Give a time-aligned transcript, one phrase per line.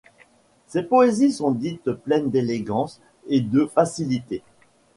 [0.65, 4.41] Ses poésies sont dites pleines d'élégance et de facilité.